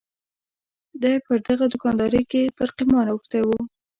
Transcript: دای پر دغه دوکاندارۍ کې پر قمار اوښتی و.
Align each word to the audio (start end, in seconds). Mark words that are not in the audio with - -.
دای 1.01 1.17
پر 1.25 1.37
دغه 1.47 1.65
دوکاندارۍ 1.73 2.23
کې 2.31 2.41
پر 2.57 2.69
قمار 2.77 3.07
اوښتی 3.09 3.41
و. 3.45 3.49